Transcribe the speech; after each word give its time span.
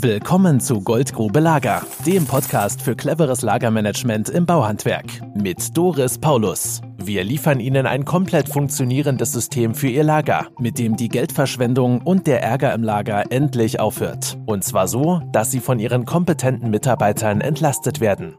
Willkommen 0.00 0.60
zu 0.60 0.80
Goldgrube 0.80 1.40
Lager, 1.40 1.84
dem 2.06 2.24
Podcast 2.24 2.82
für 2.82 2.94
cleveres 2.94 3.42
Lagermanagement 3.42 4.28
im 4.28 4.46
Bauhandwerk 4.46 5.06
mit 5.34 5.76
Doris 5.76 6.18
Paulus. 6.18 6.80
Wir 6.98 7.24
liefern 7.24 7.58
Ihnen 7.58 7.84
ein 7.84 8.04
komplett 8.04 8.48
funktionierendes 8.48 9.32
System 9.32 9.74
für 9.74 9.88
Ihr 9.88 10.04
Lager, 10.04 10.46
mit 10.60 10.78
dem 10.78 10.96
die 10.96 11.08
Geldverschwendung 11.08 12.02
und 12.02 12.28
der 12.28 12.44
Ärger 12.44 12.72
im 12.74 12.84
Lager 12.84 13.32
endlich 13.32 13.80
aufhört. 13.80 14.38
Und 14.46 14.62
zwar 14.62 14.86
so, 14.86 15.20
dass 15.32 15.50
Sie 15.50 15.58
von 15.58 15.80
Ihren 15.80 16.04
kompetenten 16.04 16.70
Mitarbeitern 16.70 17.40
entlastet 17.40 17.98
werden. 17.98 18.36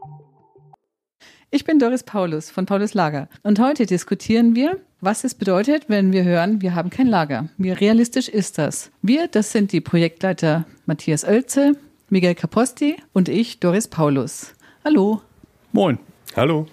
Ich 1.50 1.64
bin 1.64 1.78
Doris 1.78 2.04
Paulus 2.04 2.48
von 2.48 2.64
Paulus 2.64 2.94
Lager 2.94 3.28
und 3.42 3.60
heute 3.60 3.84
diskutieren 3.84 4.54
wir, 4.54 4.78
was 5.00 5.24
es 5.24 5.34
bedeutet, 5.34 5.84
wenn 5.88 6.12
wir 6.12 6.24
hören, 6.24 6.60
wir 6.60 6.74
haben 6.74 6.90
kein 6.90 7.06
Lager. 7.06 7.48
Wie 7.56 7.70
realistisch 7.70 8.28
ist 8.28 8.58
das? 8.58 8.90
Wir, 9.02 9.28
das 9.28 9.52
sind 9.52 9.72
die 9.72 9.80
Projektleiter 9.80 10.66
Matthias 10.86 11.24
Oelze, 11.24 11.76
Miguel 12.10 12.34
Caposti 12.34 12.96
und 13.12 13.28
ich, 13.28 13.60
Doris 13.60 13.88
Paulus. 13.88 14.52
Hallo. 14.84 15.22
Moin. 15.72 15.98
Hallo. 16.36 16.66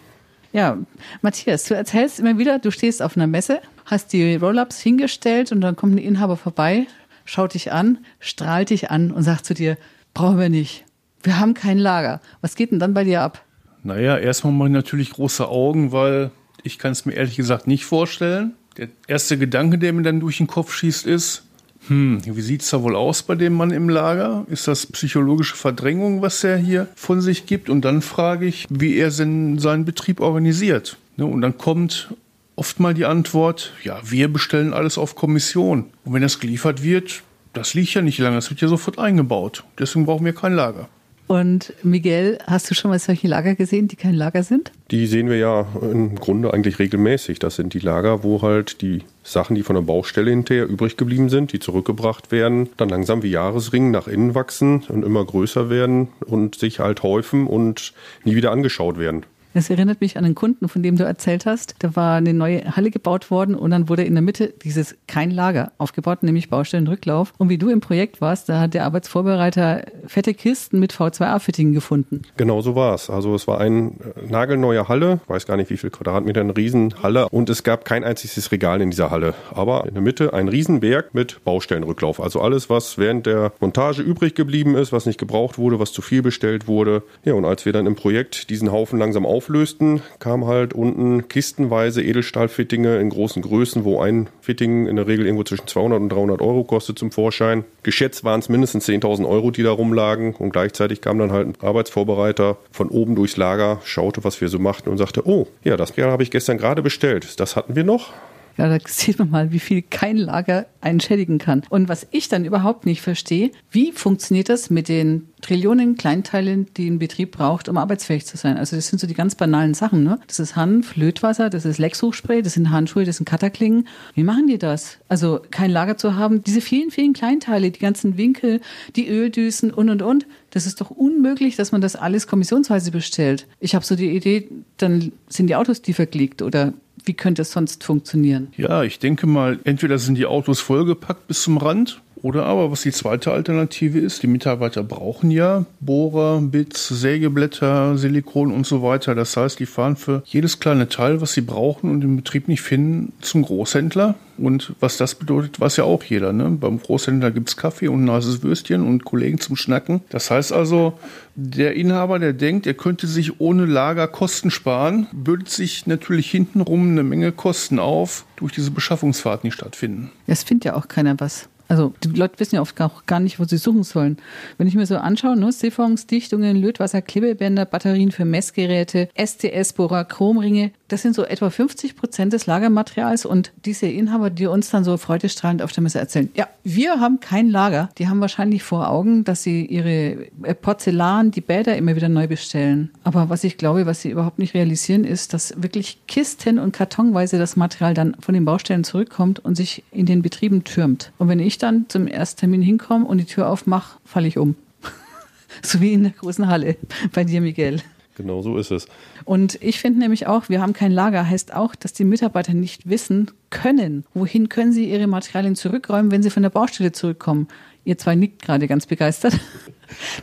Ja, 0.51 0.77
Matthias, 1.21 1.65
du 1.65 1.75
erzählst 1.75 2.19
immer 2.19 2.37
wieder, 2.37 2.59
du 2.59 2.71
stehst 2.71 3.01
auf 3.01 3.15
einer 3.15 3.27
Messe, 3.27 3.61
hast 3.85 4.11
die 4.13 4.35
Roll-ups 4.35 4.79
hingestellt 4.79 5.51
und 5.51 5.61
dann 5.61 5.75
kommt 5.75 5.95
ein 5.95 5.99
Inhaber 5.99 6.35
vorbei, 6.35 6.87
schaut 7.25 7.53
dich 7.53 7.71
an, 7.71 7.99
strahlt 8.19 8.71
dich 8.71 8.89
an 8.91 9.11
und 9.11 9.23
sagt 9.23 9.45
zu 9.45 9.53
dir, 9.53 9.77
brauchen 10.13 10.39
wir 10.39 10.49
nicht. 10.49 10.85
Wir 11.23 11.39
haben 11.39 11.53
kein 11.53 11.77
Lager. 11.77 12.21
Was 12.41 12.55
geht 12.55 12.71
denn 12.71 12.79
dann 12.79 12.93
bei 12.93 13.03
dir 13.03 13.21
ab? 13.21 13.43
Naja, 13.83 14.17
erstmal 14.17 14.53
mache 14.53 14.69
ich 14.69 14.73
natürlich 14.73 15.11
große 15.11 15.47
Augen, 15.47 15.91
weil 15.91 16.31
ich 16.67 16.77
kann 16.77 16.91
es 16.91 17.05
mir 17.05 17.13
ehrlich 17.13 17.35
gesagt 17.35 17.65
nicht 17.65 17.85
vorstellen. 17.85 18.53
Der 18.77 18.89
erste 19.07 19.37
Gedanke, 19.37 19.79
der 19.79 19.91
mir 19.93 20.03
dann 20.03 20.19
durch 20.19 20.37
den 20.37 20.47
Kopf 20.47 20.73
schießt, 20.73 21.07
ist, 21.07 21.43
hm, 21.87 22.21
wie 22.25 22.41
sieht 22.41 22.61
es 22.61 22.69
da 22.69 22.83
wohl 22.83 22.95
aus 22.95 23.23
bei 23.23 23.35
dem 23.35 23.53
Mann 23.53 23.71
im 23.71 23.89
Lager? 23.89 24.45
Ist 24.49 24.67
das 24.67 24.85
psychologische 24.85 25.55
Verdrängung, 25.55 26.21
was 26.21 26.43
er 26.43 26.57
hier 26.57 26.87
von 26.95 27.21
sich 27.21 27.45
gibt? 27.45 27.69
Und 27.69 27.85
dann 27.85 28.01
frage 28.01 28.45
ich, 28.45 28.67
wie 28.69 28.97
er 28.97 29.09
seinen 29.09 29.85
Betrieb 29.85 30.19
organisiert. 30.19 30.97
Ne, 31.15 31.25
und 31.25 31.41
dann 31.41 31.57
kommt 31.57 32.13
oft 32.55 32.79
mal 32.79 32.93
die 32.93 33.05
Antwort, 33.05 33.73
ja, 33.83 33.99
wir 34.03 34.31
bestellen 34.31 34.73
alles 34.73 34.97
auf 34.97 35.15
Kommission. 35.15 35.85
Und 36.03 36.13
wenn 36.13 36.21
das 36.21 36.39
geliefert 36.39 36.83
wird, 36.83 37.23
das 37.53 37.73
liegt 37.73 37.93
ja 37.93 38.01
nicht 38.01 38.19
lange, 38.19 38.35
das 38.35 38.49
wird 38.49 38.61
ja 38.61 38.67
sofort 38.67 38.99
eingebaut. 38.99 39.63
Deswegen 39.79 40.05
brauchen 40.05 40.25
wir 40.25 40.33
kein 40.33 40.53
Lager. 40.53 40.89
Und 41.27 41.73
Miguel, 41.83 42.37
hast 42.47 42.71
du 42.71 42.73
schon 42.73 42.89
mal 42.89 42.99
solche 42.99 43.27
Lager 43.27 43.53
gesehen, 43.55 43.89
die 43.89 43.97
kein 43.97 44.13
Lager 44.13 44.43
sind? 44.43 44.71
Die 44.91 45.07
sehen 45.07 45.29
wir 45.29 45.37
ja 45.37 45.67
im 45.81 46.15
Grunde 46.15 46.53
eigentlich 46.53 46.79
regelmäßig. 46.79 47.39
Das 47.39 47.57
sind 47.57 47.73
die 47.73 47.79
Lager, 47.79 48.23
wo 48.23 48.41
halt 48.41 48.81
die 48.81 49.03
Sachen, 49.23 49.55
die 49.55 49.63
von 49.63 49.75
der 49.75 49.83
Baustelle 49.83 50.31
hinterher 50.31 50.67
übrig 50.67 50.95
geblieben 50.95 51.27
sind, 51.27 51.51
die 51.51 51.59
zurückgebracht 51.59 52.31
werden, 52.31 52.69
dann 52.77 52.87
langsam 52.87 53.23
wie 53.23 53.31
Jahresringen 53.31 53.91
nach 53.91 54.07
innen 54.07 54.35
wachsen 54.35 54.83
und 54.87 55.03
immer 55.03 55.25
größer 55.25 55.69
werden 55.69 56.07
und 56.25 56.55
sich 56.55 56.79
halt 56.79 57.03
häufen 57.03 57.45
und 57.45 57.93
nie 58.23 58.37
wieder 58.37 58.51
angeschaut 58.51 58.97
werden. 58.97 59.25
Das 59.57 59.71
erinnert 59.71 60.01
mich 60.01 60.15
an 60.17 60.23
einen 60.23 60.35
Kunden, 60.35 60.69
von 60.69 60.83
dem 60.83 60.97
du 60.97 61.03
erzählt 61.03 61.47
hast. 61.47 61.73
Da 61.79 61.95
war 61.95 62.17
eine 62.17 62.31
neue 62.31 62.75
Halle 62.75 62.91
gebaut 62.91 63.31
worden 63.31 63.55
und 63.55 63.71
dann 63.71 63.89
wurde 63.89 64.03
in 64.03 64.13
der 64.13 64.21
Mitte 64.21 64.53
dieses 64.63 64.95
kein 65.07 65.31
Lager 65.31 65.71
aufgebaut, 65.79 66.21
nämlich 66.21 66.51
Baustellenrücklauf. 66.51 67.33
Und 67.39 67.49
wie 67.49 67.57
du 67.57 67.69
im 67.69 67.81
Projekt 67.81 68.21
warst, 68.21 68.49
da 68.49 68.59
hat 68.59 68.75
der 68.75 68.85
Arbeitsvorbereiter 68.85 69.81
fette 70.05 70.35
Kisten 70.35 70.79
mit 70.79 70.93
V2A-Fittingen 70.93 71.73
gefunden. 71.73 72.21
Genau 72.37 72.61
so 72.61 72.75
war 72.75 72.93
es. 72.93 73.09
Also 73.09 73.33
es 73.33 73.47
war 73.47 73.59
eine 73.59 73.93
nagelneue 74.29 74.87
Halle, 74.87 75.21
ich 75.23 75.29
weiß 75.29 75.47
gar 75.47 75.57
nicht 75.57 75.71
wie 75.71 75.77
viel 75.77 75.89
Quadratmeter, 75.89 76.41
eine 76.41 76.55
Riesenhalle 76.55 77.27
und 77.29 77.49
es 77.49 77.63
gab 77.63 77.83
kein 77.83 78.03
einziges 78.03 78.51
Regal 78.51 78.79
in 78.79 78.91
dieser 78.91 79.09
Halle. 79.09 79.33
Aber 79.55 79.87
in 79.87 79.95
der 79.95 80.03
Mitte 80.03 80.33
ein 80.35 80.49
Riesenberg 80.49 81.15
mit 81.15 81.43
Baustellenrücklauf. 81.45 82.21
Also 82.21 82.41
alles, 82.41 82.69
was 82.69 82.99
während 82.99 83.25
der 83.25 83.53
Montage 83.59 84.03
übrig 84.03 84.35
geblieben 84.35 84.75
ist, 84.75 84.91
was 84.91 85.07
nicht 85.07 85.19
gebraucht 85.19 85.57
wurde, 85.57 85.79
was 85.79 85.93
zu 85.93 86.03
viel 86.03 86.21
bestellt 86.21 86.67
wurde. 86.67 87.01
Ja, 87.25 87.33
und 87.33 87.45
als 87.45 87.65
wir 87.65 87.73
dann 87.73 87.87
im 87.87 87.95
Projekt 87.95 88.51
diesen 88.51 88.71
Haufen 88.71 88.99
langsam 88.99 89.25
auf 89.25 89.46
auflösten, 89.47 90.01
kam 90.19 90.45
halt 90.45 90.73
unten 90.73 91.29
kistenweise 91.29 92.03
Edelstahlfittinge 92.03 92.97
in 92.97 93.09
großen 93.09 93.41
Größen, 93.41 93.85
wo 93.85 94.01
ein 94.01 94.27
Fitting 94.41 94.87
in 94.87 94.97
der 94.97 95.07
Regel 95.07 95.25
irgendwo 95.25 95.45
zwischen 95.45 95.67
200 95.67 96.01
und 96.01 96.09
300 96.09 96.41
Euro 96.41 96.65
kostet 96.65 96.99
zum 96.99 97.11
Vorschein. 97.11 97.63
Geschätzt 97.83 98.25
waren 98.25 98.41
es 98.41 98.49
mindestens 98.49 98.89
10.000 98.89 99.25
Euro, 99.25 99.51
die 99.51 99.63
da 99.63 99.71
rumlagen 99.71 100.35
und 100.35 100.51
gleichzeitig 100.51 100.99
kam 100.99 101.17
dann 101.17 101.31
halt 101.31 101.47
ein 101.47 101.65
Arbeitsvorbereiter 101.65 102.57
von 102.71 102.89
oben 102.89 103.15
durchs 103.15 103.37
Lager, 103.37 103.79
schaute, 103.85 104.25
was 104.25 104.41
wir 104.41 104.49
so 104.49 104.59
machten 104.59 104.89
und 104.89 104.97
sagte, 104.97 105.25
oh, 105.25 105.47
ja, 105.63 105.77
das 105.77 105.95
habe 105.97 106.23
ich 106.23 106.31
gestern 106.31 106.57
gerade 106.57 106.81
bestellt. 106.81 107.39
Das 107.39 107.55
hatten 107.55 107.75
wir 107.77 107.85
noch. 107.85 108.11
Ja, 108.57 108.67
da 108.67 108.83
sieht 108.87 109.19
man 109.19 109.29
mal, 109.29 109.51
wie 109.51 109.59
viel 109.59 109.83
kein 109.83 110.17
Lager 110.17 110.65
einen 110.81 111.39
kann. 111.39 111.63
Und 111.69 111.89
was 111.89 112.07
ich 112.11 112.29
dann 112.29 112.45
überhaupt 112.45 112.85
nicht 112.85 113.01
verstehe, 113.01 113.51
wie 113.71 113.91
funktioniert 113.91 114.49
das 114.49 114.69
mit 114.69 114.87
den 114.87 115.27
Trillionen 115.41 115.95
Kleinteilen, 115.95 116.67
die 116.75 116.89
ein 116.89 116.97
Betrieb 116.97 117.31
braucht, 117.31 117.69
um 117.69 117.77
arbeitsfähig 117.77 118.25
zu 118.25 118.37
sein? 118.37 118.57
Also 118.57 118.75
das 118.75 118.87
sind 118.87 118.99
so 118.99 119.05
die 119.05 119.13
ganz 119.13 119.35
banalen 119.35 119.73
Sachen. 119.73 120.03
Ne? 120.03 120.19
Das 120.27 120.39
ist 120.39 120.55
Hanf, 120.55 120.95
Lötwasser, 120.95 121.49
das 121.49 121.65
ist 121.65 121.77
Lexhochspray, 121.77 122.41
das 122.41 122.53
sind 122.53 122.71
Handschuhe, 122.71 123.05
das 123.05 123.17
sind 123.17 123.29
Cutterklingen. 123.29 123.87
Wie 124.15 124.23
machen 124.23 124.47
die 124.47 124.57
das? 124.57 124.97
Also 125.07 125.41
kein 125.51 125.71
Lager 125.71 125.97
zu 125.97 126.15
haben, 126.15 126.43
diese 126.43 126.61
vielen, 126.61 126.89
vielen 126.89 127.13
Kleinteile, 127.13 127.69
die 127.69 127.79
ganzen 127.79 128.17
Winkel, 128.17 128.61
die 128.95 129.07
Öldüsen 129.09 129.71
und, 129.71 129.89
und, 129.89 130.01
und. 130.01 130.25
Das 130.49 130.65
ist 130.65 130.81
doch 130.81 130.89
unmöglich, 130.89 131.57
dass 131.57 131.71
man 131.71 131.81
das 131.81 131.95
alles 131.95 132.25
kommissionsweise 132.25 132.91
bestellt. 132.91 133.45
Ich 133.59 133.75
habe 133.75 133.85
so 133.85 133.95
die 133.95 134.15
Idee, 134.15 134.47
dann 134.77 135.11
sind 135.27 135.47
die 135.47 135.55
Autos 135.55 135.81
die 135.81 135.93
verklickt 135.93 136.41
oder 136.41 136.73
wie 137.07 137.13
könnte 137.13 137.41
es 137.41 137.51
sonst 137.51 137.83
funktionieren? 137.83 138.49
Ja, 138.57 138.83
ich 138.83 138.99
denke 138.99 139.27
mal, 139.27 139.59
entweder 139.63 139.97
sind 139.97 140.15
die 140.15 140.25
Autos 140.25 140.59
vollgepackt 140.59 141.27
bis 141.27 141.43
zum 141.43 141.57
Rand 141.57 142.01
oder 142.27 142.45
aber, 142.45 142.71
was 142.71 142.81
die 142.81 142.91
zweite 142.91 143.31
Alternative 143.31 143.99
ist, 143.99 144.21
die 144.21 144.27
Mitarbeiter 144.27 144.83
brauchen 144.83 145.31
ja 145.31 145.63
Bohrer, 145.79 146.41
Bits, 146.41 146.89
Sägeblätter, 146.89 147.97
Silikon 147.97 148.51
und 148.51 148.67
so 148.67 148.83
weiter. 148.83 149.15
Das 149.15 149.37
heißt, 149.37 149.57
die 149.61 149.65
fahren 149.65 149.95
für 149.95 150.23
jedes 150.25 150.59
kleine 150.59 150.89
Teil, 150.89 151.21
was 151.21 151.31
sie 151.31 151.39
brauchen 151.39 151.89
und 151.89 152.03
im 152.03 152.17
Betrieb 152.17 152.49
nicht 152.49 152.61
finden, 152.61 153.13
zum 153.21 153.43
Großhändler. 153.43 154.15
Und 154.37 154.73
was 154.81 154.97
das 154.97 155.15
bedeutet, 155.15 155.61
weiß 155.61 155.77
ja 155.77 155.85
auch 155.85 156.03
jeder. 156.03 156.33
Ne? 156.33 156.49
Beim 156.49 156.81
Großhändler 156.81 157.31
gibt 157.31 157.47
es 157.47 157.55
Kaffee 157.55 157.87
und 157.87 158.03
ein 158.03 158.11
heißes 158.11 158.43
Würstchen 158.43 158.85
und 158.85 159.05
Kollegen 159.05 159.39
zum 159.39 159.55
Schnacken. 159.55 160.01
Das 160.09 160.29
heißt 160.29 160.51
also, 160.51 160.99
der 161.35 161.75
Inhaber, 161.75 162.19
der 162.19 162.33
denkt, 162.33 162.67
er 162.67 162.73
könnte 162.73 163.07
sich 163.07 163.39
ohne 163.39 163.65
Lager 163.65 164.09
Kosten 164.09 164.51
sparen, 164.51 165.07
bürdet 165.13 165.47
sich 165.47 165.87
natürlich 165.87 166.29
hintenrum 166.29 166.89
eine 166.89 167.03
Menge 167.03 167.31
Kosten 167.31 167.79
auf 167.79 168.25
durch 168.35 168.51
diese 168.51 168.71
Beschaffungsfahrten, 168.71 169.47
die 169.47 169.53
stattfinden. 169.53 170.11
Es 170.27 170.43
findet 170.43 170.65
ja 170.65 170.75
auch 170.75 170.89
keiner 170.89 171.17
was. 171.21 171.47
Also 171.67 171.93
die 172.03 172.09
Leute 172.09 172.39
wissen 172.39 172.55
ja 172.55 172.61
oft 172.61 172.79
auch 172.81 173.05
gar 173.05 173.19
nicht, 173.19 173.39
wo 173.39 173.43
sie 173.43 173.57
suchen 173.57 173.83
sollen. 173.83 174.17
Wenn 174.57 174.67
ich 174.67 174.75
mir 174.75 174.85
so 174.85 174.97
anschaue, 174.97 175.37
ne, 175.37 175.51
Siphons, 175.51 176.07
Dichtungen, 176.07 176.55
Lötwasser, 176.55 177.01
Klebebänder, 177.01 177.65
Batterien 177.65 178.11
für 178.11 178.25
Messgeräte, 178.25 179.09
STS-Bohrer, 179.15 180.05
Chromringe, 180.05 180.71
das 180.87 181.01
sind 181.01 181.15
so 181.15 181.23
etwa 181.23 181.49
50 181.49 181.95
Prozent 181.95 182.33
des 182.33 182.45
Lagermaterials 182.45 183.25
und 183.25 183.51
diese 183.65 183.87
Inhaber, 183.87 184.29
die 184.29 184.45
uns 184.47 184.69
dann 184.69 184.83
so 184.83 184.97
freudestrahlend 184.97 185.61
auf 185.61 185.71
der 185.71 185.83
Messe 185.83 185.99
erzählen, 185.99 186.29
ja, 186.33 186.47
wir 186.63 186.99
haben 186.99 187.19
kein 187.19 187.49
Lager. 187.49 187.89
Die 187.97 188.07
haben 188.07 188.21
wahrscheinlich 188.21 188.63
vor 188.63 188.89
Augen, 188.89 189.23
dass 189.23 189.43
sie 189.43 189.65
ihre 189.65 190.27
äh, 190.43 190.53
Porzellan, 190.53 191.31
die 191.31 191.41
Bäder 191.41 191.75
immer 191.75 191.95
wieder 191.95 192.09
neu 192.09 192.27
bestellen. 192.27 192.91
Aber 193.03 193.29
was 193.29 193.43
ich 193.43 193.57
glaube, 193.57 193.85
was 193.85 194.01
sie 194.01 194.11
überhaupt 194.11 194.39
nicht 194.39 194.53
realisieren, 194.53 195.03
ist, 195.03 195.33
dass 195.33 195.61
wirklich 195.61 195.99
Kisten 196.07 196.57
und 196.59 196.71
kartonweise 196.71 197.37
das 197.37 197.55
Material 197.55 197.93
dann 197.93 198.15
von 198.19 198.33
den 198.33 198.45
Baustellen 198.45 198.83
zurückkommt 198.83 199.39
und 199.39 199.55
sich 199.55 199.83
in 199.91 200.05
den 200.05 200.21
Betrieben 200.21 200.63
türmt. 200.63 201.11
Und 201.17 201.27
wenn 201.27 201.39
ich 201.39 201.57
dann 201.57 201.85
zum 201.89 202.07
Ersttermin 202.07 202.61
hinkomme 202.61 203.05
und 203.05 203.17
die 203.17 203.25
Tür 203.25 203.49
aufmache, 203.49 203.99
falle 204.05 204.27
ich 204.27 204.37
um. 204.37 204.55
so 205.61 205.81
wie 205.81 205.93
in 205.93 206.03
der 206.03 206.13
großen 206.13 206.47
Halle 206.47 206.77
bei 207.11 207.25
dir, 207.25 207.41
Miguel. 207.41 207.81
Genau 208.17 208.41
so 208.41 208.57
ist 208.57 208.71
es. 208.71 208.87
Und 209.25 209.61
ich 209.61 209.79
finde 209.79 209.99
nämlich 209.99 210.25
auch, 210.25 210.49
wir 210.49 210.59
haben 210.59 210.73
kein 210.73 210.91
Lager, 210.91 211.29
heißt 211.29 211.53
auch, 211.53 211.75
dass 211.75 211.93
die 211.93 212.03
Mitarbeiter 212.03 212.55
nicht 212.55 212.89
wissen 212.89 213.29
können, 213.51 214.05
wohin 214.15 214.49
können 214.49 214.73
sie 214.73 214.89
ihre 214.89 215.05
Materialien 215.05 215.55
zurückräumen, 215.55 216.09
wenn 216.11 216.23
sie 216.23 216.31
von 216.31 216.41
der 216.41 216.49
Baustelle 216.49 216.91
zurückkommen. 216.91 217.47
Ihr 217.85 217.99
zwei 217.99 218.15
nickt 218.15 218.41
gerade 218.41 218.67
ganz 218.67 218.85
begeistert. 218.87 219.39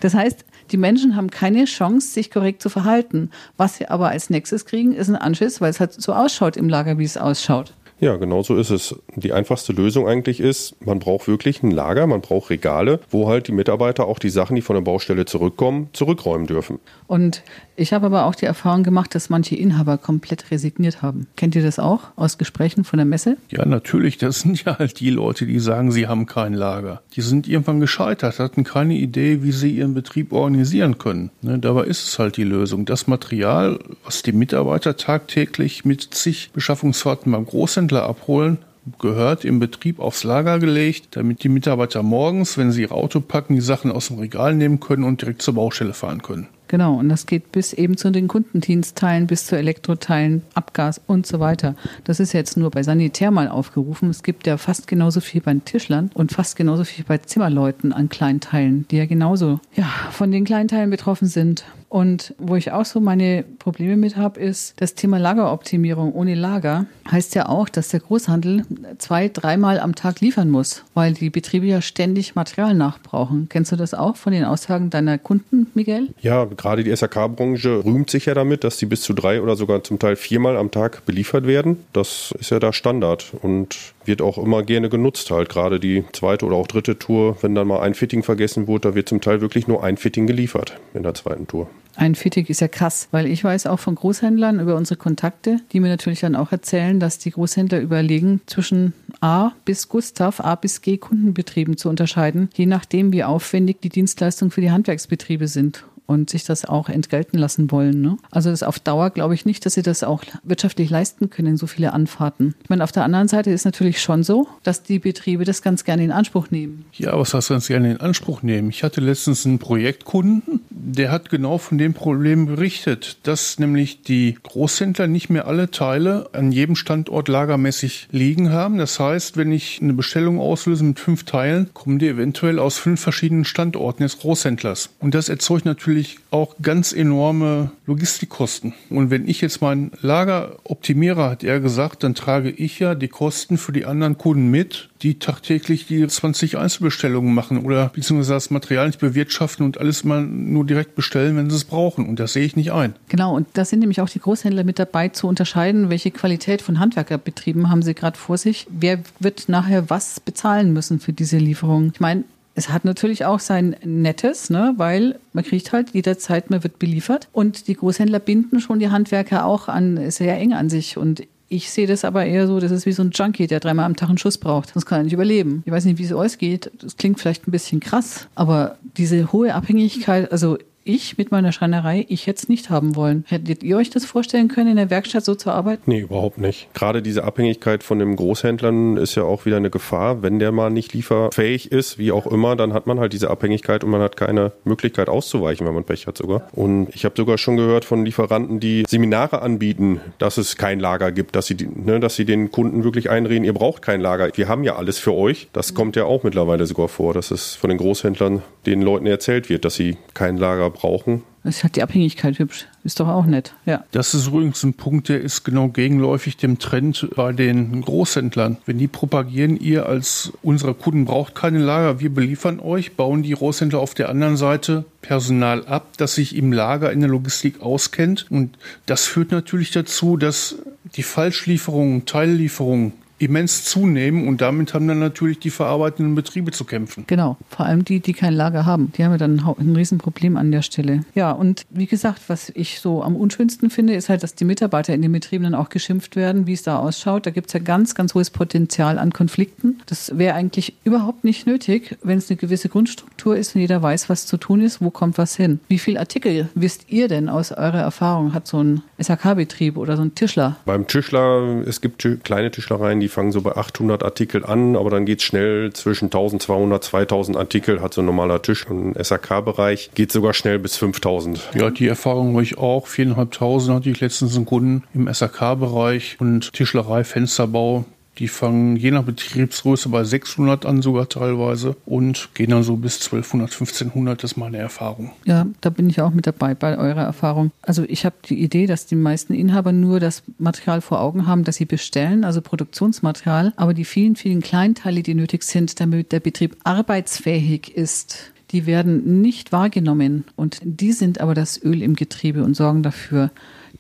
Das 0.00 0.12
heißt, 0.12 0.44
die 0.73 0.76
Menschen 0.76 1.17
haben 1.17 1.31
keine 1.31 1.64
Chance, 1.64 2.08
sich 2.08 2.31
korrekt 2.31 2.61
zu 2.61 2.69
verhalten. 2.69 3.31
Was 3.56 3.79
sie 3.79 3.88
aber 3.88 4.11
als 4.11 4.29
nächstes 4.29 4.67
kriegen, 4.67 4.93
ist 4.93 5.08
ein 5.08 5.17
Anschiss, 5.17 5.62
weil 5.62 5.70
es 5.70 5.81
halt 5.81 5.94
so 5.94 6.12
ausschaut 6.12 6.58
im 6.58 6.69
Lager, 6.69 6.99
wie 6.99 7.05
es 7.05 7.17
ausschaut. 7.17 7.73
Ja, 8.00 8.17
genau 8.17 8.43
so 8.43 8.56
ist 8.56 8.70
es. 8.70 8.96
Die 9.14 9.32
einfachste 9.32 9.73
Lösung 9.73 10.08
eigentlich 10.08 10.41
ist, 10.41 10.75
man 10.85 10.99
braucht 10.99 11.29
wirklich 11.29 11.62
ein 11.62 11.70
Lager, 11.70 12.06
man 12.06 12.20
braucht 12.20 12.50
Regale, 12.50 13.00
wo 13.08 13.29
halt 13.29 13.49
die 13.49 13.52
Mitarbeiter 13.52 14.06
auch 14.06 14.19
die 14.19 14.31
Sachen, 14.31 14.56
die 14.56 14.62
von 14.62 14.75
der 14.75 14.82
Baustelle 14.82 15.25
zurückkommen, 15.25 15.88
zurückräumen 15.93 16.46
dürfen. 16.46 16.81
Und 17.06 17.43
ich 17.76 17.93
habe 17.93 18.06
aber 18.06 18.26
auch 18.26 18.35
die 18.35 18.47
Erfahrung 18.47 18.82
gemacht, 18.82 19.15
dass 19.15 19.31
manche 19.31 19.56
Inhaber 19.56 19.99
komplett 19.99 20.50
resigniert 20.50 21.03
haben. 21.03 21.26
Kennt 21.37 21.55
ihr 21.55 21.62
das 21.62 21.79
auch 21.79 22.00
aus 22.17 22.38
Gesprächen 22.38 22.85
von 22.85 22.99
der 22.99 23.06
Messe? 23.06 23.37
Ja, 23.50 23.65
natürlich. 23.65 24.19
Das 24.19 24.41
sind 24.41 24.65
ja 24.65 24.79
halt 24.79 25.00
die 25.00 25.11
Leute, 25.11 25.47
die 25.47 25.59
sagen, 25.59 25.91
sie 25.91 26.06
haben 26.06 26.26
kein 26.26 26.55
Lager. 26.55 27.03
Die 27.15 27.21
sind 27.21 27.49
irgendwann 27.49 27.81
gescheitert, 27.81 28.38
hatten 28.38 28.65
keine 28.65 28.94
Idee, 28.94 29.43
wie 29.43 29.53
sie 29.53 29.71
ihren 29.71 29.94
Betrieb 29.94 30.32
organisieren 30.32 30.99
können. 30.99 31.31
Ne, 31.43 31.59
dabei 31.59 31.85
ist 31.85 32.06
es 32.06 32.19
halt 32.19 32.37
die 32.37 32.44
Lösung. 32.44 32.85
Das 32.85 33.06
Material, 33.06 33.79
was 34.05 34.23
die 34.23 34.32
Mitarbeiter 34.32 34.97
tagtäglich 34.97 35.85
mit 35.85 36.03
zig 36.15 36.50
Beschaffungsfahrten 36.53 37.32
beim 37.32 37.47
Großhändler 37.47 38.05
abholen, 38.05 38.59
gehört 38.99 39.44
im 39.44 39.61
Betrieb 39.61 39.99
aufs 39.99 40.25
Lager 40.25 40.59
gelegt, 40.59 41.17
damit 41.17 41.43
die 41.43 41.49
Mitarbeiter 41.49 42.03
morgens, 42.03 42.59
wenn 42.59 42.70
sie 42.70 42.82
ihr 42.82 42.93
Auto 42.93 43.20
packen, 43.20 43.55
die 43.55 43.61
Sachen 43.61 43.91
aus 43.91 44.09
dem 44.09 44.19
Regal 44.19 44.55
nehmen 44.55 44.81
können 44.81 45.05
und 45.05 45.23
direkt 45.23 45.43
zur 45.43 45.55
Baustelle 45.55 45.94
fahren 45.94 46.23
können. 46.23 46.49
Genau, 46.75 46.94
und 46.94 47.09
das 47.09 47.26
geht 47.26 47.53
bis 47.53 47.73
eben 47.73 47.97
zu 47.97 48.11
den 48.11 48.26
Kundendienstteilen, 48.26 49.29
bis 49.29 49.47
zu 49.47 49.56
Elektroteilen, 49.56 50.43
Abgas 50.55 51.00
und 51.06 51.25
so 51.25 51.38
weiter. 51.38 51.76
Das 52.03 52.19
ist 52.19 52.32
jetzt 52.32 52.56
nur 52.56 52.73
bei 52.73 52.82
Sanitär 52.82 53.31
mal 53.31 53.47
aufgerufen. 53.47 54.11
Es 54.11 54.25
gibt 54.25 54.44
ja 54.49 54.56
fast 54.56 54.88
genauso 54.88 55.21
viel 55.21 55.41
bei 55.41 55.55
Tischlern 55.55 56.11
und 56.15 56.32
fast 56.32 56.56
genauso 56.56 56.82
viel 56.82 57.05
bei 57.05 57.19
Zimmerleuten 57.19 57.93
an 57.93 58.09
Kleinteilen, 58.09 58.88
die 58.91 58.97
ja 58.97 59.06
genauso 59.06 59.61
ja, 59.76 59.88
von 60.11 60.32
den 60.32 60.44
Kleinteilen 60.44 60.91
betroffen 60.91 61.29
sind. 61.29 61.65
Und 61.94 62.35
wo 62.38 62.56
ich 62.56 62.73
auch 62.73 62.85
so 62.85 62.99
meine 62.99 63.44
Probleme 63.61 63.96
mit 63.96 64.17
habe, 64.17 64.41
ist 64.41 64.75
das 64.81 64.96
Thema 64.96 65.19
Lageroptimierung. 65.19 66.12
Ohne 66.12 66.35
Lager 66.35 66.87
heißt 67.08 67.37
ja 67.37 67.49
auch, 67.49 67.69
dass 67.69 67.91
der 67.91 68.00
Großhandel 68.00 68.64
zwei, 68.99 69.29
dreimal 69.29 69.79
am 69.79 69.94
Tag 69.94 70.20
liefern 70.20 70.50
muss, 70.50 70.82
weil 70.94 71.12
die 71.12 71.31
Betriebe 71.31 71.67
ja 71.67 71.81
ständig 71.81 72.35
Material 72.35 72.75
nachbrauchen. 72.75 73.46
Kennst 73.49 73.70
du 73.70 73.76
das 73.76 73.94
auch 73.94 74.17
von 74.17 74.32
den 74.32 74.43
Aussagen 74.43 74.91
deiner 74.91 75.19
Kunden, 75.19 75.69
Miguel? 75.75 76.08
Ja, 76.20 76.46
gerade 76.46 76.82
die 76.82 76.91
SAK-Branche 76.91 77.85
rühmt 77.85 78.11
sich 78.11 78.26
ja 78.26 78.35
damit, 78.35 78.64
dass 78.64 78.76
sie 78.76 78.87
bis 78.87 79.02
zu 79.02 79.12
drei 79.12 79.41
oder 79.41 79.55
sogar 79.55 79.85
zum 79.85 80.00
Teil 80.00 80.17
viermal 80.17 80.56
am 80.56 80.73
Tag 80.73 81.06
beliefert 81.06 81.46
werden. 81.46 81.76
Das 81.93 82.35
ist 82.41 82.50
ja 82.50 82.58
da 82.58 82.73
Standard 82.73 83.35
und 83.41 83.76
wird 84.05 84.20
auch 84.20 84.37
immer 84.37 84.64
gerne 84.64 84.88
genutzt, 84.88 85.31
halt 85.31 85.49
gerade 85.49 85.79
die 85.79 86.02
zweite 86.12 86.44
oder 86.44 86.56
auch 86.56 86.67
dritte 86.67 86.99
Tour, 86.99 87.37
wenn 87.41 87.55
dann 87.55 87.69
mal 87.69 87.82
ein 87.82 87.94
Fitting 87.94 88.25
vergessen 88.25 88.67
wurde, 88.67 88.88
da 88.88 88.94
wird 88.96 89.08
zum 89.08 89.20
Teil 89.20 89.41
wirklich 89.41 89.69
nur 89.69 89.85
ein 89.85 89.96
Fitting 89.96 90.26
geliefert 90.26 90.76
in 90.93 91.05
der 91.05 91.14
zweiten 91.14 91.46
Tour. 91.46 91.69
Ein 91.96 92.14
Fittig 92.14 92.50
ist 92.50 92.61
ja 92.61 92.69
krass, 92.69 93.08
weil 93.11 93.26
ich 93.26 93.44
weiß 93.44 93.67
auch 93.67 93.79
von 93.79 93.94
Großhändlern 93.94 94.61
über 94.61 94.76
unsere 94.76 94.96
Kontakte, 94.96 95.58
die 95.73 95.81
mir 95.81 95.88
natürlich 95.88 96.20
dann 96.20 96.37
auch 96.37 96.52
erzählen, 96.52 97.00
dass 97.00 97.19
die 97.19 97.31
Großhändler 97.31 97.81
überlegen, 97.81 98.41
zwischen 98.46 98.93
A 99.20 99.52
bis 99.64 99.88
Gustav, 99.88 100.41
A 100.41 100.55
bis 100.55 100.82
G 100.82 100.96
Kundenbetrieben 100.96 101.76
zu 101.76 101.88
unterscheiden, 101.88 102.49
je 102.55 102.67
nachdem, 102.67 103.12
wie 103.12 103.25
aufwendig 103.25 103.81
die 103.81 103.88
Dienstleistungen 103.88 104.50
für 104.50 104.61
die 104.61 104.70
Handwerksbetriebe 104.70 105.49
sind 105.49 105.85
und 106.06 106.31
sich 106.31 106.44
das 106.44 106.64
auch 106.64 106.88
entgelten 106.88 107.38
lassen 107.38 107.70
wollen. 107.70 108.00
Ne? 108.00 108.19
Also 108.31 108.50
das 108.50 108.62
auf 108.62 108.79
Dauer 108.79 109.11
glaube 109.11 109.35
ich 109.35 109.46
nicht, 109.46 109.64
dass 109.64 109.75
sie 109.75 109.82
das 109.82 110.02
auch 110.02 110.23
wirtschaftlich 110.43 110.91
leisten 110.91 111.31
können, 111.31 111.56
so 111.56 111.67
viele 111.67 111.93
Anfahrten. 111.93 112.55
Ich 112.62 112.69
meine, 112.69 112.85
auf 112.85 112.93
der 112.93 113.05
anderen 113.05 113.29
Seite 113.29 113.50
ist 113.50 113.64
natürlich 113.64 114.00
schon 114.02 114.23
so, 114.23 114.46
dass 114.62 114.82
die 114.82 114.99
Betriebe 114.99 115.44
das 115.44 115.62
ganz 115.62 115.85
gerne 115.85 116.05
in 116.05 116.12
Anspruch 116.12 116.50
nehmen. 116.50 116.85
Ja, 116.93 117.19
was 117.19 117.32
heißt 117.32 117.49
ganz 117.49 117.69
gerne 117.69 117.93
in 117.93 118.00
Anspruch 118.00 118.43
nehmen? 118.43 118.69
Ich 118.69 118.82
hatte 118.82 119.00
letztens 119.00 119.46
einen 119.46 119.58
Projektkunden, 119.58 120.61
der 120.86 121.10
hat 121.10 121.31
genau 121.31 121.58
von 121.58 121.78
dem 121.78 121.94
Problem 121.94 122.46
berichtet, 122.46 123.16
dass 123.22 123.58
nämlich 123.58 124.02
die 124.02 124.36
Großhändler 124.42 125.06
nicht 125.06 125.31
mehr 125.31 125.46
alle 125.46 125.70
Teile 125.70 126.28
an 126.32 126.52
jedem 126.52 126.76
Standort 126.76 127.28
lagermäßig 127.28 128.08
liegen 128.10 128.50
haben. 128.50 128.76
Das 128.76 129.00
heißt, 129.00 129.36
wenn 129.36 129.50
ich 129.50 129.81
eine 129.81 129.94
Bestellung 129.94 130.38
auslöse 130.38 130.84
mit 130.84 131.00
fünf 131.00 131.25
Teilen, 131.25 131.70
kommen 131.72 131.98
die 131.98 132.08
eventuell 132.08 132.58
aus 132.58 132.76
fünf 132.76 133.00
verschiedenen 133.00 133.44
Standorten 133.44 134.02
des 134.02 134.19
Großhändlers. 134.19 134.90
Und 135.00 135.14
das 135.14 135.28
erzeugt 135.28 135.64
natürlich 135.64 136.19
auch 136.31 136.56
ganz 136.60 136.92
enorme 136.92 137.72
Logistikkosten. 137.86 138.75
Und 138.90 139.10
wenn 139.10 139.26
ich 139.26 139.40
jetzt 139.40 139.62
mein 139.62 139.90
Lager 140.02 140.56
optimiere, 140.64 141.31
hat 141.31 141.44
er 141.44 141.60
gesagt, 141.60 142.04
dann 142.04 142.14
trage 142.14 142.50
ich 142.50 142.78
ja 142.78 142.94
die 142.94 143.08
Kosten 143.08 143.56
für 143.56 143.72
die 143.72 143.86
anderen 143.86 144.19
Kunden 144.19 144.50
mit, 144.50 144.90
die 145.05 145.19
tagtäglich 145.19 145.87
die 145.87 146.06
20 146.06 146.56
Einzelbestellungen 146.56 147.35
machen 147.35 147.65
oder 147.65 147.91
beziehungsweise 147.91 148.33
das 148.33 148.51
Material 148.51 148.87
nicht 148.87 149.01
bewirtschaften 149.01 149.65
und 149.65 149.79
alles 149.79 150.03
mal 150.03 150.23
nur 150.23 150.65
direkt 150.65 150.95
bestellen, 150.95 151.37
wenn 151.37 151.51
sie 151.51 151.56
es 151.56 151.65
brauchen. 151.65 152.09
Und 152.09 152.19
das 152.19 152.33
sehe 152.33 152.45
ich 152.45 152.56
nicht 152.56 152.73
ein. 152.73 152.95
Genau, 153.09 153.37
und 153.37 153.47
da 153.53 153.65
sind 153.65 153.81
nämlich 153.81 154.01
auch 154.01 154.09
die 154.09 154.19
Großhändler 154.19 154.65
mit 154.65 154.79
dabei 154.79 155.09
zu 155.09 155.29
unterscheiden, 155.29 155.91
welche 155.91 156.11
Qualität 156.11 156.62
von 156.62 156.81
Handwerkerbetrieben 156.81 157.69
haben 157.71 157.83
sie 157.83 157.95
gerade 157.95 158.19
vor 158.19 158.39
sich. 158.39 158.67
Wer 158.71 159.01
wird 159.21 159.49
nachher 159.49 159.91
was 159.91 160.21
bezahlen 160.21 160.73
müssen 160.73 161.01
für 161.01 161.12
diese 161.12 161.37
Lieferung? 161.37 161.91
Ich 161.93 162.01
meine, 162.01 162.25
es 162.55 162.71
hat 162.71 162.85
natürlich 162.85 163.25
auch 163.25 163.41
sein 163.41 163.77
Nettes, 163.85 164.49
ne, 164.49 164.75
weil 164.77 165.19
man 165.33 165.45
kriegt 165.45 165.73
halt 165.73 165.91
jederzeit, 165.91 166.51
man 166.51 166.62
wird 166.62 166.79
beliefert. 166.79 167.29
Und 167.33 167.67
die 167.69 167.75
Großhändler 167.75 168.21
binden 168.21 168.61
schon 168.61 168.79
die 168.79 168.91
Handwerker 168.91 169.45
auch 169.45 169.69
an, 169.69 170.11
sehr 170.11 170.39
eng 170.39 170.55
an 170.55 170.71
sich. 170.71 170.97
Und 170.97 171.25
ich 171.55 171.71
sehe 171.71 171.87
das 171.87 172.05
aber 172.05 172.27
eher 172.27 172.47
so, 172.47 172.59
das 172.59 172.73
ist 172.73 172.85
wie 172.87 172.93
so 172.93 173.03
ein 173.03 173.11
Junkie, 173.12 173.47
der 173.47 173.61
dreimal 173.61 173.87
am 173.87 173.97
Tag 173.97 174.09
einen 174.09 174.19
Schuss 174.19 174.39
braucht. 174.39 174.71
Sonst 174.71 174.87
kann 174.87 175.01
er 175.01 175.05
nicht 175.05 175.12
überleben. 175.12 175.62
Ich 175.65 175.73
weiß 175.73 175.85
nicht, 175.85 175.99
wie 175.99 176.05
es 176.05 176.12
euch 176.12 176.39
geht. 176.39 176.71
Das 176.81 176.97
klingt 176.97 177.21
vielleicht 177.21 177.47
ein 177.47 177.53
bisschen 177.53 177.81
krass, 177.81 178.27
aber 178.35 178.77
diese 178.97 179.33
hohe 179.33 179.55
Abhängigkeit, 179.55 180.33
also 180.33 180.59
ich 180.84 181.19
mit 181.19 181.31
meiner 181.31 181.52
Schreinerei, 181.52 182.04
ich 182.08 182.26
hätte 182.26 182.42
es 182.42 182.48
nicht 182.48 182.70
haben 182.70 182.96
wollen. 182.96 183.25
Hättet 183.28 183.62
ihr 183.62 183.76
euch 183.76 183.90
das 183.90 184.04
vorstellen 184.04 184.48
können, 184.48 184.70
in 184.70 184.76
der 184.76 184.90
Werkstatt 184.90 185.25
so 185.25 185.34
zu 185.34 185.50
arbeiten? 185.50 185.82
Nee, 185.86 186.00
überhaupt 186.00 186.38
nicht. 186.38 186.69
Gerade 186.75 187.02
diese 187.02 187.25
Abhängigkeit 187.25 187.82
von 187.82 187.98
den 187.98 188.16
Großhändlern 188.16 188.96
ist 188.96 189.14
ja 189.14 189.25
auch 189.25 189.46
wieder 189.46 189.56
eine 189.56 189.70
Gefahr. 189.70 190.22
Wenn 190.22 190.38
der 190.38 190.52
mal 190.52 190.70
nicht 190.70 190.92
lieferfähig 190.92 191.72
ist, 191.72 191.98
wie 191.98 192.12
auch 192.12 192.26
immer, 192.26 192.56
dann 192.56 192.72
hat 192.72 192.86
man 192.86 193.00
halt 193.00 193.12
diese 193.12 193.31
Abhängigkeit 193.31 193.84
und 193.84 193.90
man 193.90 194.00
hat 194.00 194.16
keine 194.16 194.52
Möglichkeit 194.64 195.08
auszuweichen, 195.08 195.66
wenn 195.66 195.75
man 195.75 195.84
Pech 195.84 196.06
hat 196.06 196.19
sogar. 196.19 196.48
Und 196.52 196.88
ich 196.94 197.04
habe 197.04 197.14
sogar 197.16 197.38
schon 197.38 197.56
gehört 197.56 197.84
von 197.84 198.04
Lieferanten, 198.04 198.60
die 198.60 198.84
Seminare 198.86 199.42
anbieten, 199.42 200.00
dass 200.19 200.38
es 200.38 200.56
kein 200.56 200.81
Lager 200.81 201.12
gibt, 201.12 201.36
dass 201.36 201.46
sie, 201.46 201.56
ne, 201.56 202.00
dass 202.00 202.16
sie 202.16 202.25
den 202.25 202.50
Kunden 202.50 202.84
wirklich 202.84 203.10
einreden, 203.10 203.44
ihr 203.44 203.54
braucht 203.54 203.82
kein 203.82 204.00
Lager, 204.00 204.31
wir 204.34 204.48
haben 204.48 204.64
ja 204.64 204.76
alles 204.76 204.98
für 204.98 205.14
euch. 205.14 205.48
Das 205.52 205.75
kommt 205.75 205.96
ja 205.96 206.04
auch 206.04 206.22
mittlerweile 206.22 206.66
sogar 206.66 206.88
vor, 206.88 207.14
dass 207.14 207.31
es 207.31 207.54
von 207.54 207.70
den 207.70 207.78
Großhändlern 207.78 208.42
den 208.66 208.82
Leuten 208.82 209.06
erzählt 209.06 209.48
wird, 209.48 209.64
dass 209.64 209.75
sie 209.75 209.96
kein 210.12 210.36
Lager 210.36 210.74
brauchen. 210.75 211.23
Das 211.43 211.62
hat 211.62 211.76
die 211.76 211.82
Abhängigkeit 211.82 212.38
hübsch. 212.38 212.67
Ist 212.85 213.00
doch 213.00 213.09
auch 213.09 213.26
nett, 213.26 213.55
ja. 213.67 213.85
Das 213.93 214.15
ist 214.15 214.29
übrigens 214.29 214.62
ein 214.62 214.75
Punkt, 214.75 215.09
der 215.09 215.21
ist 215.21 215.44
genau 215.44 215.69
gegenläufig 215.69 216.37
dem 216.37 216.59
Trend 216.59 217.09
bei 217.15 217.32
den 217.32 217.82
Großhändlern. 217.82 218.56
Wenn 218.65 218.79
die 218.79 218.88
propagieren, 218.88 219.59
ihr 219.59 219.87
als 219.87 220.32
unsere 220.43 220.75
Kunden 220.75 221.05
braucht 221.05 221.35
keine 221.35 221.59
Lager, 221.59 222.00
wir 222.00 222.12
beliefern 222.12 222.61
euch, 222.61 222.97
bauen 222.97 223.23
die 223.23 223.32
Großhändler 223.32 223.79
auf 223.79 223.94
der 223.94 224.09
anderen 224.09 224.37
Seite 224.37 224.85
Personal 225.03 225.67
ab, 225.67 225.88
das 225.99 226.15
sich 226.15 226.35
im 226.35 226.53
Lager 226.53 226.93
in 226.93 227.00
der 227.00 227.11
Logistik 227.11 227.61
auskennt. 227.61 228.27
Und 228.31 228.56
das 228.87 229.06
führt 229.06 229.31
natürlich 229.31 229.70
dazu, 229.70 230.17
dass 230.17 230.56
die 230.97 231.03
Falschlieferungen, 231.03 232.06
Teillieferungen 232.06 232.93
immens 233.19 233.64
zunehmen 233.64 234.26
und 234.26 234.40
damit 234.40 234.75
haben 234.75 234.88
dann 234.88 234.99
natürlich 234.99 235.38
die 235.38 235.50
verarbeitenden 235.50 236.14
Betriebe 236.14 236.50
zu 236.50 236.64
kämpfen. 236.64 237.05
Genau, 237.06 237.37
vor 237.49 237.66
allem 237.66 237.84
die, 237.84 238.00
die 238.00 238.12
kein 238.12 238.34
Lager 238.34 238.66
haben. 238.66 238.93
Die 238.96 239.05
haben 239.05 239.12
ja 239.12 239.19
dann 239.19 239.40
ein 239.58 239.76
Riesenproblem 239.76 240.37
an 240.37 240.50
der 240.50 240.62
Stelle. 240.62 241.05
Ja, 241.14 241.31
und 241.32 241.64
wie 241.70 241.87
gesagt, 241.87 242.22
was 242.28 242.50
ich 242.55 242.81
so 242.81 243.02
am 243.02 243.16
unschönsten 243.16 243.70
finde, 243.70 243.94
ist 243.94 244.08
halt, 244.08 244.22
dass 244.22 244.34
die 244.34 244.44
Mitarbeiter 244.44 244.94
in 244.94 245.02
den 245.02 245.12
Betrieben 245.12 245.44
dann 245.44 245.55
auch 245.55 245.69
geschimpft 245.69 246.16
werden, 246.16 246.46
wie 246.46 246.52
es 246.52 246.62
da 246.62 246.78
ausschaut. 246.78 247.26
Da 247.26 247.31
gibt 247.31 247.49
es 247.49 247.52
ja 247.52 247.61
ganz, 247.61 247.94
ganz 247.94 248.14
hohes 248.14 248.31
Potenzial 248.31 248.99
an 248.99 249.12
Konflikten. 249.12 249.81
Das 249.87 250.19
wäre 250.19 250.34
eigentlich 250.34 250.75
überhaupt 250.84 251.25
nicht 251.25 251.46
nötig, 251.46 251.96
wenn 252.02 252.19
es 252.19 252.31
eine 252.31 252.37
gewisse 252.37 252.69
Grundstruktur 252.69 253.37
ist 253.37 253.55
und 253.55 253.60
jeder 253.60 253.81
weiß, 253.81 254.08
was 254.08 254.26
zu 254.26 254.37
tun 254.37 254.60
ist, 254.60 254.81
wo 254.81 254.90
kommt 254.90 255.19
was 255.19 255.37
hin. 255.37 255.60
Wie 255.69 255.78
viele 255.78 256.00
Artikel 256.00 256.48
wisst 256.55 256.86
ihr 256.89 257.08
denn 257.08 257.29
aus 257.29 257.53
eurer 257.53 257.81
Erfahrung, 257.81 258.34
hat 258.34 258.46
so 258.46 258.62
ein 258.62 258.82
SAK-Betrieb 258.98 259.77
oder 259.77 259.96
so 259.96 260.03
ein 260.03 260.15
Tischler? 260.15 260.56
Beim 260.65 260.86
Tischler, 260.86 261.62
es 261.67 261.81
gibt 261.81 262.06
kleine 262.24 262.50
Tischlereien, 262.50 263.00
die 263.00 263.08
fangen 263.15 263.33
so 263.33 263.41
bei 263.41 263.56
800 263.56 264.03
Artikel 264.03 264.44
an, 264.44 264.77
aber 264.77 264.91
dann 264.91 265.06
geht 265.06 265.21
es 265.21 265.25
schnell 265.25 265.73
zwischen 265.73 266.06
1200, 266.06 266.85
2000 266.85 267.37
Artikel, 267.37 267.81
hat 267.81 267.94
so 267.94 268.03
ein 268.03 268.06
normaler 268.06 268.43
Tisch. 268.43 268.67
Im 268.69 268.94
SAK-Bereich 268.94 269.91
geht 269.94 270.13
sogar 270.13 270.35
schnell 270.35 270.59
bis 270.59 270.77
5000. 270.77 271.41
Ja, 271.55 271.71
die 271.71 271.89
Erfahrung 271.89 272.33
habe 272.33 272.43
ich 272.43 272.59
auch. 272.59 272.87
4.500 272.87 273.75
hatte 273.75 273.91
ich 273.91 274.01
letztens 274.01 274.37
einen 274.37 274.44
Kunden 274.44 274.83
im 274.93 275.13
SAK-Bereich 275.13 276.17
und 276.21 276.53
Tischlerei, 276.53 277.05
Fensterbau. 277.05 277.85
Die 278.19 278.29
fangen 278.29 278.77
je 278.77 278.91
nach 278.91 279.03
Betriebsgröße 279.03 279.89
bei 279.89 280.05
600 280.05 280.67
an, 280.67 280.83
sogar 280.83 281.09
teilweise, 281.09 281.77
und 281.85 282.29
gehen 282.35 282.51
dann 282.51 282.63
so 282.63 282.77
bis 282.77 282.97
1200, 282.97 283.51
1500. 283.51 284.23
Das 284.23 284.33
ist 284.33 284.37
meine 284.37 284.59
Erfahrung. 284.59 285.11
Ja, 285.25 285.47
da 285.61 285.71
bin 285.71 285.89
ich 285.91 286.01
auch 286.01 286.13
mit 286.13 286.27
dabei 286.27 286.55
bei 286.55 286.79
eurer 286.79 287.03
Erfahrung. 287.03 287.51
Also 287.63 287.85
ich 287.89 288.05
habe 288.05 288.15
die 288.29 288.41
Idee, 288.41 288.67
dass 288.67 288.87
die 288.87 288.94
meisten 288.94 289.35
Inhaber 289.35 289.73
nur 289.73 289.99
das 289.99 290.23
Material 290.39 290.81
vor 290.81 291.01
Augen 291.01 291.27
haben, 291.27 291.44
das 291.44 291.56
sie 291.56 291.65
bestellen, 291.65 292.25
also 292.25 292.41
Produktionsmaterial, 292.41 293.53
aber 293.56 293.75
die 293.75 293.85
vielen, 293.85 294.17
vielen 294.17 294.41
Kleinteile, 294.41 295.03
die 295.03 295.15
nötig 295.15 295.43
sind, 295.43 295.81
damit 295.81 296.13
der 296.13 296.21
Betrieb 296.21 296.56
arbeitsfähig 296.63 297.77
ist, 297.77 298.33
die 298.53 298.67
werden 298.67 299.21
nicht 299.21 299.51
wahrgenommen. 299.51 300.25
Und 300.37 300.61
die 300.63 300.93
sind 300.93 301.21
aber 301.21 301.35
das 301.35 301.63
Öl 301.63 301.83
im 301.83 301.97
Getriebe 301.97 302.44
und 302.44 302.55
sorgen 302.55 302.85
dafür, 302.85 303.31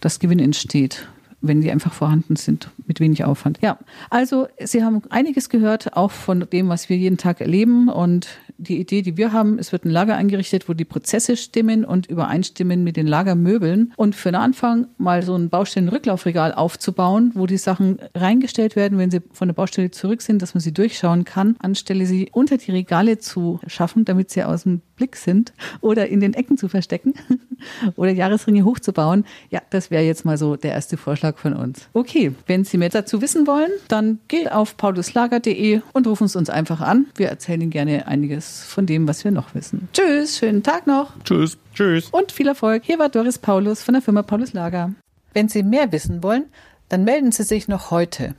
dass 0.00 0.18
Gewinn 0.18 0.40
entsteht 0.40 1.06
wenn 1.46 1.60
die 1.60 1.70
einfach 1.70 1.92
vorhanden 1.92 2.36
sind, 2.36 2.70
mit 2.86 3.00
wenig 3.00 3.24
Aufwand. 3.24 3.58
Ja, 3.62 3.78
also 4.10 4.48
Sie 4.58 4.82
haben 4.82 5.02
einiges 5.10 5.48
gehört, 5.48 5.96
auch 5.96 6.10
von 6.10 6.46
dem, 6.52 6.68
was 6.68 6.88
wir 6.88 6.96
jeden 6.96 7.18
Tag 7.18 7.40
erleben. 7.40 7.88
Und 7.88 8.28
die 8.64 8.80
Idee, 8.80 9.02
die 9.02 9.16
wir 9.16 9.32
haben, 9.32 9.58
es 9.58 9.72
wird 9.72 9.84
ein 9.84 9.90
Lager 9.90 10.16
eingerichtet, 10.16 10.68
wo 10.68 10.72
die 10.72 10.84
Prozesse 10.84 11.36
stimmen 11.36 11.84
und 11.84 12.06
übereinstimmen 12.06 12.82
mit 12.82 12.96
den 12.96 13.06
Lagermöbeln. 13.06 13.92
Und 13.96 14.14
für 14.14 14.30
den 14.30 14.40
Anfang 14.40 14.88
mal 14.98 15.22
so 15.22 15.34
ein 15.34 15.48
Baustellenrücklaufregal 15.48 16.54
aufzubauen, 16.54 17.32
wo 17.34 17.46
die 17.46 17.58
Sachen 17.58 17.98
reingestellt 18.14 18.76
werden, 18.76 18.98
wenn 18.98 19.10
sie 19.10 19.20
von 19.32 19.48
der 19.48 19.54
Baustelle 19.54 19.90
zurück 19.90 20.22
sind, 20.22 20.42
dass 20.42 20.54
man 20.54 20.60
sie 20.60 20.72
durchschauen 20.72 21.24
kann, 21.24 21.56
anstelle 21.60 22.06
sie 22.06 22.28
unter 22.32 22.56
die 22.56 22.72
Regale 22.72 23.18
zu 23.18 23.60
schaffen, 23.66 24.04
damit 24.04 24.30
sie 24.30 24.42
aus 24.42 24.64
dem 24.64 24.80
Blick 24.96 25.16
sind 25.16 25.52
oder 25.80 26.08
in 26.08 26.20
den 26.20 26.34
Ecken 26.34 26.56
zu 26.56 26.68
verstecken 26.68 27.14
oder 27.96 28.10
Jahresringe 28.10 28.64
hochzubauen. 28.64 29.24
Ja, 29.50 29.60
das 29.70 29.90
wäre 29.90 30.04
jetzt 30.04 30.24
mal 30.24 30.38
so 30.38 30.56
der 30.56 30.72
erste 30.72 30.96
Vorschlag 30.96 31.38
von 31.38 31.54
uns. 31.54 31.88
Okay, 31.92 32.32
wenn 32.46 32.64
Sie 32.64 32.78
mehr 32.78 32.88
dazu 32.88 33.20
wissen 33.20 33.46
wollen, 33.46 33.70
dann 33.88 34.18
geht 34.28 34.50
auf 34.50 34.76
pauluslager.de 34.76 35.80
und 35.92 36.06
rufen 36.06 36.28
Sie 36.28 36.38
uns 36.38 36.50
einfach 36.50 36.80
an. 36.80 37.06
Wir 37.16 37.28
erzählen 37.28 37.60
Ihnen 37.60 37.70
gerne 37.70 38.06
einiges 38.06 38.53
von 38.62 38.86
dem, 38.86 39.08
was 39.08 39.24
wir 39.24 39.30
noch 39.30 39.54
wissen. 39.54 39.88
Tschüss, 39.92 40.38
schönen 40.38 40.62
Tag 40.62 40.86
noch. 40.86 41.12
Tschüss. 41.24 41.58
Tschüss. 41.74 42.10
Und 42.10 42.32
viel 42.32 42.46
Erfolg. 42.46 42.84
Hier 42.84 42.98
war 42.98 43.08
Doris 43.08 43.38
Paulus 43.38 43.82
von 43.82 43.94
der 43.94 44.02
Firma 44.02 44.22
Paulus 44.22 44.52
Lager. 44.52 44.92
Wenn 45.32 45.48
Sie 45.48 45.62
mehr 45.62 45.90
wissen 45.90 46.22
wollen, 46.22 46.44
dann 46.88 47.04
melden 47.04 47.32
Sie 47.32 47.42
sich 47.42 47.66
noch 47.66 47.90
heute. 47.90 48.34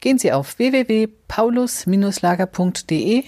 Gehen 0.00 0.18
Sie 0.18 0.32
auf 0.32 0.58
www.paulus-lager.de 0.58 3.24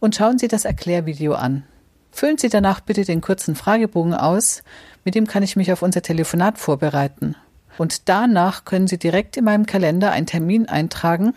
und 0.00 0.16
schauen 0.16 0.38
Sie 0.38 0.48
das 0.48 0.64
Erklärvideo 0.64 1.34
an. 1.34 1.64
Füllen 2.10 2.38
Sie 2.38 2.48
danach 2.48 2.80
bitte 2.80 3.04
den 3.04 3.20
kurzen 3.20 3.54
Fragebogen 3.54 4.14
aus, 4.14 4.62
mit 5.04 5.14
dem 5.14 5.26
kann 5.26 5.42
ich 5.42 5.54
mich 5.54 5.70
auf 5.72 5.82
unser 5.82 6.02
Telefonat 6.02 6.58
vorbereiten. 6.58 7.36
Und 7.76 8.08
danach 8.08 8.64
können 8.64 8.88
Sie 8.88 8.98
direkt 8.98 9.36
in 9.36 9.44
meinem 9.44 9.66
Kalender 9.66 10.10
einen 10.10 10.26
Termin 10.26 10.68
eintragen, 10.68 11.34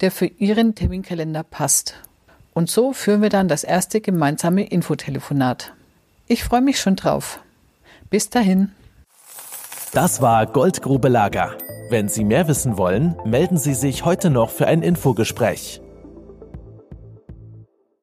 der 0.00 0.10
für 0.10 0.26
Ihren 0.26 0.74
Terminkalender 0.74 1.42
passt. 1.42 1.94
Und 2.52 2.70
so 2.70 2.92
führen 2.92 3.22
wir 3.22 3.28
dann 3.28 3.48
das 3.48 3.64
erste 3.64 4.00
gemeinsame 4.00 4.66
Infotelefonat. 4.66 5.72
Ich 6.26 6.44
freue 6.44 6.60
mich 6.60 6.80
schon 6.80 6.96
drauf. 6.96 7.40
Bis 8.10 8.30
dahin. 8.30 8.72
Das 9.92 10.20
war 10.20 10.46
Goldgrube 10.46 11.08
Lager. 11.08 11.56
Wenn 11.90 12.08
Sie 12.08 12.24
mehr 12.24 12.46
wissen 12.46 12.76
wollen, 12.76 13.16
melden 13.24 13.58
Sie 13.58 13.74
sich 13.74 14.04
heute 14.04 14.30
noch 14.30 14.50
für 14.50 14.66
ein 14.66 14.82
Infogespräch. 14.82 15.80